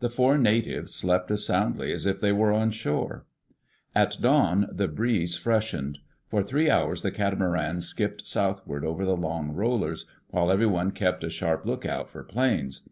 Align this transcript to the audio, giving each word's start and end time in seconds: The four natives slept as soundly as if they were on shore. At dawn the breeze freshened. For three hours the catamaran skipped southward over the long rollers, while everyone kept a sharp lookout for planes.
The 0.00 0.08
four 0.08 0.36
natives 0.36 0.92
slept 0.96 1.30
as 1.30 1.46
soundly 1.46 1.92
as 1.92 2.04
if 2.04 2.20
they 2.20 2.32
were 2.32 2.50
on 2.52 2.72
shore. 2.72 3.24
At 3.94 4.16
dawn 4.20 4.68
the 4.72 4.88
breeze 4.88 5.36
freshened. 5.36 5.98
For 6.26 6.42
three 6.42 6.68
hours 6.68 7.02
the 7.02 7.12
catamaran 7.12 7.80
skipped 7.80 8.26
southward 8.26 8.84
over 8.84 9.04
the 9.04 9.16
long 9.16 9.52
rollers, 9.52 10.06
while 10.30 10.50
everyone 10.50 10.90
kept 10.90 11.22
a 11.22 11.30
sharp 11.30 11.66
lookout 11.66 12.10
for 12.10 12.24
planes. 12.24 12.88